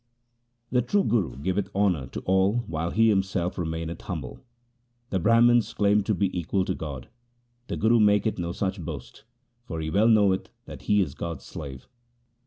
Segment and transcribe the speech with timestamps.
[0.71, 4.39] The true Guru giveth honour to all while he himself remaineth humble.
[5.11, 7.07] The Brahmans claim to be equal to God.
[7.67, 9.25] The Guru maketh no such boast,
[9.67, 11.87] for he well knoweth that he is God's slave.